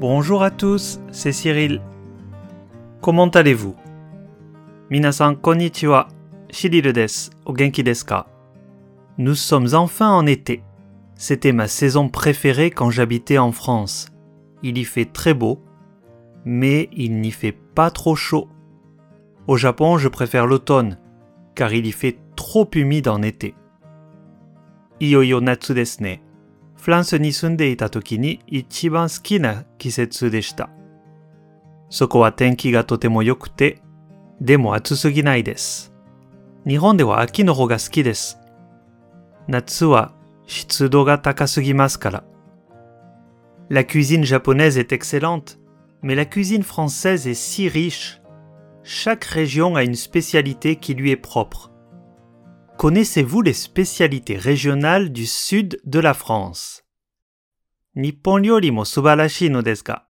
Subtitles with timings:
[0.00, 1.82] Bonjour à tous, c'est Cyril.
[3.00, 3.74] Comment allez-vous?
[4.90, 6.06] Minasan konnichiwa,
[6.50, 8.04] Cyril des, au genki desu
[9.18, 10.62] Nous sommes enfin en été.
[11.16, 14.06] C'était ma saison préférée quand j'habitais en France.
[14.62, 15.58] Il y fait très beau,
[16.44, 18.46] mais il n'y fait pas trop chaud.
[19.48, 20.96] Au Japon, je préfère l'automne,
[21.56, 23.56] car il y fait trop humide en été.
[25.00, 26.18] Iyoyo natsu desne.
[26.77, 30.69] フランスに住んでいた時に一番好きな季節でした。
[31.89, 33.81] そこは天気がとても良くて、
[34.41, 35.93] でも暑すぎないです。
[36.67, 38.39] 日本では秋の方が好きです。
[39.47, 40.13] 夏は
[40.47, 42.23] 湿度が高すぎますから。
[43.69, 45.57] La cuisine japonaise est excellente,
[46.01, 48.21] mais la cuisine française est si riche.
[48.83, 51.71] Chaque région a une spécialité qui lui est propre.
[52.77, 56.83] Connaissez-vous les spécialités régionales du sud de la France
[57.95, 60.07] 日本料理も素晴らしいのですが、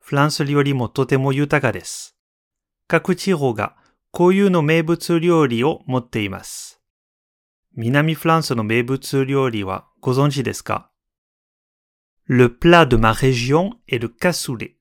[0.00, 2.16] フランス料理もとても豊かです。
[2.88, 3.76] 各地方が
[4.12, 6.80] 固有の名物料理を持っています。
[7.74, 10.90] 南フランスの名物料理はご存知ですか
[12.24, 14.76] Le plat de ma région est le cassoulet.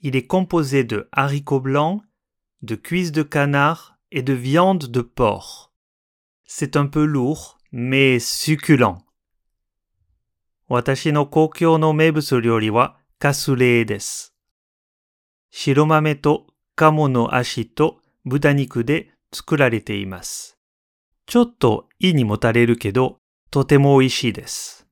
[0.00, 2.02] Il est composé de haricots blancs,
[2.62, 5.71] de cuisses de canard et de viande de porc.
[6.52, 8.98] C'est un peu lourd, mais succulent.
[10.68, 14.34] 私の故郷の名物料理はカスレーです。
[15.50, 20.58] 白豆と鴨の足と豚肉で作られています。
[21.26, 23.18] ちょっと胃にもたれるけど、
[23.50, 24.86] とても美味しいです。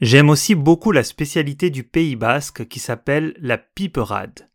[0.00, 4.50] J'aime aussi beaucoup la spécialité du Pays basque qui s'appelle la piperade.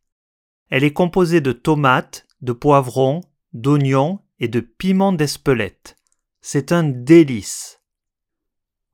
[0.70, 3.22] Elle est composée de tomates, de poivrons,
[3.54, 5.96] d'oignons et de piments d'Espelette.
[6.43, 7.81] c'est un délice.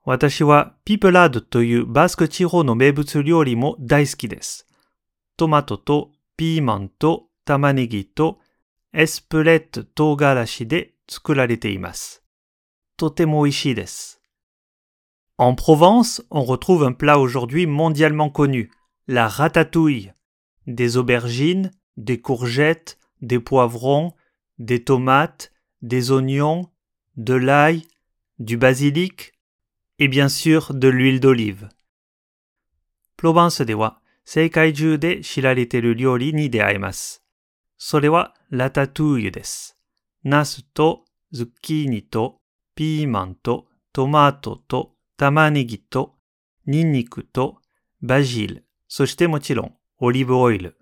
[0.06, 4.64] Watashi wa pipelade toyu basketiro no meibutsu ryori mo daisuki desu.
[5.36, 8.38] Tomato to piiman to tamanegi to
[8.92, 12.20] espelette togarashi de tsukurarete imasu.
[12.96, 14.18] Totemo oishii desu.
[15.38, 18.72] En Provence, on retrouve un plat aujourd'hui mondialement connu,
[19.06, 20.12] la ratatouille.
[20.66, 24.12] Des aubergines, des courgettes, des poivrons,
[24.58, 26.68] des tomates, des oignons,
[27.17, 27.87] de l'ail,
[28.39, 29.33] du basilic
[29.99, 31.69] et bien sûr de l'huile d'olive.
[33.15, 37.23] プロバンスでは世界中で知られている料理に出会えます。
[37.77, 39.77] それはラタトゥーユです。
[40.23, 42.39] ナスとズッキーニと
[42.75, 46.15] ピーマンとトマトと玉ねぎと
[46.65, 47.57] ニンニクと
[48.01, 50.77] バジル、そしてもちろんオリーブオイル。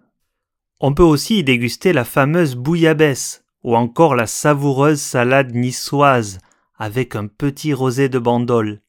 [0.79, 6.39] On peut aussi y déguster la fameuse bouillabaisse ou encore la savoureuse salade niçoise
[6.75, 8.81] avec un petit rosé de bandol.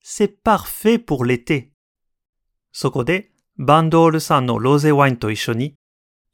[0.00, 1.72] C'est parfait pour l'été.
[2.72, 5.76] そこで、バンドール産のロゼワインと一緒に、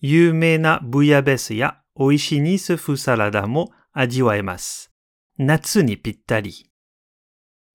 [0.01, 4.91] 有名なブイヤベスや美味しいニス風サラダも味わえます。
[5.37, 6.71] 夏にぴったり。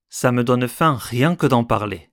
[0.09, 2.09] Ça me donne faim rien que d'en parler.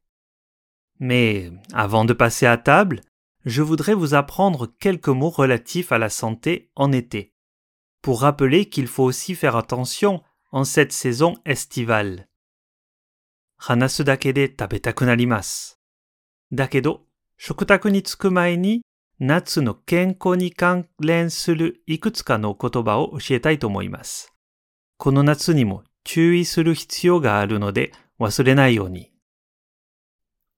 [0.99, 3.01] Mais avant de passer à table,
[3.45, 7.33] je voudrais vous apprendre quelques mots relatifs à la santé en été,
[8.03, 12.27] pour rappeler qu'il faut aussi faire attention en cette saison estivale.
[13.57, 15.79] 話すだけで食べたくなります。
[16.53, 17.03] だけど、
[17.39, 18.83] 食卓に着く前に
[19.21, 24.35] 夏の健康に関連するいくつかの言葉を教えたいと思います。
[24.97, 29.13] この夏にも注意する必要があるので忘れないように。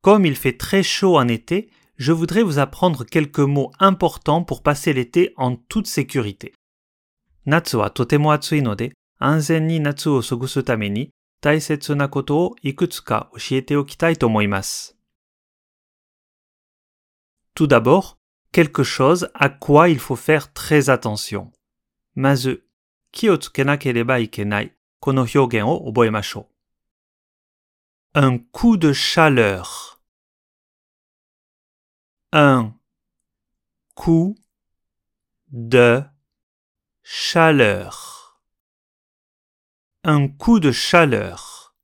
[0.02, 4.62] Comme il fait très chaud en été, je voudrais vous apprendre quelques mots importants pour
[4.62, 6.54] passer l'été en toute sécurité.
[7.45, 11.11] 夏はとても暑いので安全に夏を過ごすために
[11.41, 14.97] 大切なことをいくつか教えておきたいと思います。
[17.55, 18.17] Tout d'abord,
[18.51, 21.51] quelque chose à quoi il faut faire très attention.
[22.15, 22.63] まず、
[23.11, 26.47] 気をつけなければいけないこの表現を覚えましょ
[28.13, 28.19] う。
[28.19, 29.63] un coup de chaleur.
[32.31, 32.73] un
[33.95, 34.35] coup
[35.51, 36.03] de
[37.02, 38.14] chaleur.
[40.06, 41.74] un coup de chaleur.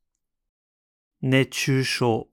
[1.23, 2.29] 熱中症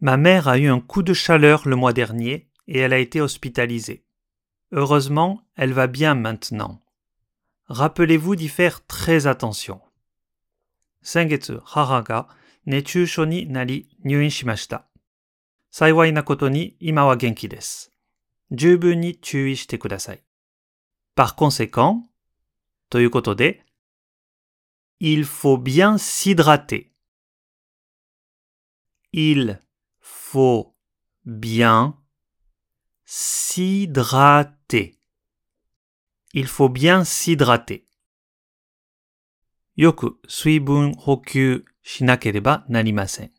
[0.00, 3.20] Ma mère a eu un coup de chaleur le mois dernier et elle a été
[3.20, 4.04] hospitalisée.
[4.72, 6.82] Heureusement, elle va bien maintenant.
[7.66, 9.80] Rappelez-vous d'y faire très attention.
[11.02, 12.28] 先月、母が
[12.66, 14.86] 熱中症になり入院しました。
[15.70, 17.92] 幸いなことに今は元気です。
[18.52, 20.22] 十分に注意してください。
[21.15, 22.09] Par conséquent,
[24.99, 26.93] il faut bien s'hydrater.
[29.11, 29.61] Il
[29.99, 30.75] faut
[31.25, 31.97] bien
[33.05, 34.99] s'hydrater.
[36.33, 37.87] Il faut bien s'hydrater.
[39.75, 43.29] Yoku suibun hokyu shinakereba narimasen.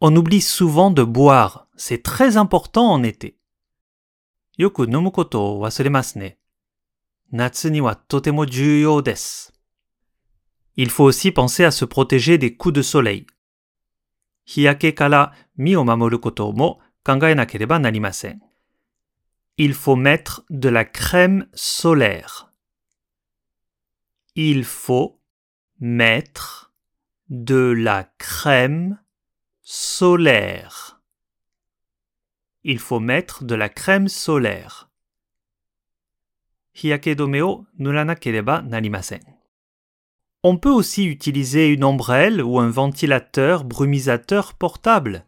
[0.00, 1.68] On oublie souvent de boire.
[1.76, 3.38] C'est très important en été.
[4.58, 5.60] Yoku nomu koto
[6.16, 6.39] ne.
[10.76, 13.26] Il faut aussi penser à se protéger des coups de soleil.
[19.56, 22.52] Il faut mettre de la crème solaire.
[24.34, 25.06] Il faut
[25.80, 26.34] mettre
[27.28, 29.00] de la crème
[29.62, 31.00] solaire.
[32.64, 34.89] Il faut mettre de la crème solaire.
[40.43, 45.23] On peut aussi utiliser une ombrelle ou un ventilateur brumisateur portable.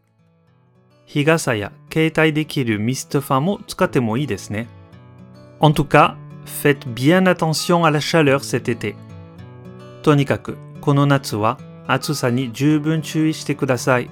[1.06, 4.68] 日傘や携帯できるミストファンも使ってもいいですね。
[5.58, 8.94] En tout cas, faites bien attention à la chaleur cet été.
[10.02, 14.10] とにかく、この夏は暑さに十分注意してください。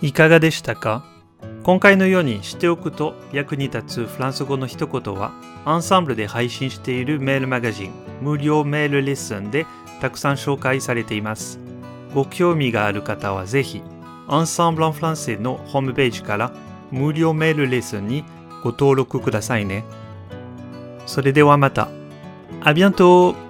[0.00, 1.04] いかがでしたか
[1.69, 5.33] 今回のようにしておくと役に立つフランス語の一言は、
[5.65, 7.91] アンサンブルで配信しているメールマガジン、
[8.23, 9.67] 無料メールレッスンで
[10.01, 11.59] たくさん紹介されています。
[12.15, 13.83] ご興味がある方はぜひ、
[14.27, 16.51] Ensemble en français のホームページから
[16.89, 18.23] 無料メールレッスンに
[18.63, 19.83] ご登録くださいね。
[21.05, 21.87] それではまた。
[22.61, 23.48] à bientôt!